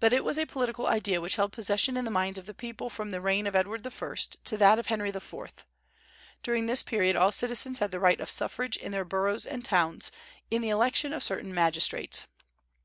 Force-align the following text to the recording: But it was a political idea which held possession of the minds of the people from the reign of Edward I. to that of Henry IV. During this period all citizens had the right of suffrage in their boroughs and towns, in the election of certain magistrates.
But 0.00 0.12
it 0.12 0.24
was 0.24 0.38
a 0.38 0.44
political 0.46 0.88
idea 0.88 1.20
which 1.20 1.36
held 1.36 1.52
possession 1.52 1.96
of 1.96 2.04
the 2.04 2.10
minds 2.10 2.36
of 2.36 2.46
the 2.46 2.52
people 2.52 2.90
from 2.90 3.12
the 3.12 3.20
reign 3.20 3.46
of 3.46 3.54
Edward 3.54 3.86
I. 3.86 4.14
to 4.44 4.56
that 4.56 4.78
of 4.80 4.86
Henry 4.86 5.10
IV. 5.10 5.64
During 6.42 6.66
this 6.66 6.82
period 6.82 7.14
all 7.14 7.30
citizens 7.30 7.78
had 7.78 7.92
the 7.92 8.00
right 8.00 8.18
of 8.20 8.28
suffrage 8.28 8.76
in 8.76 8.90
their 8.90 9.04
boroughs 9.04 9.46
and 9.46 9.64
towns, 9.64 10.10
in 10.50 10.62
the 10.62 10.70
election 10.70 11.12
of 11.12 11.22
certain 11.22 11.54
magistrates. 11.54 12.26